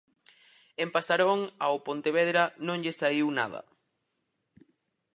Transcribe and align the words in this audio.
En 0.83 0.89
Pasarón 0.95 1.39
ao 1.65 1.75
Pontevedra 1.87 2.43
non 2.67 2.77
lle 2.83 2.93
saíu 3.01 3.27
nada. 3.39 3.61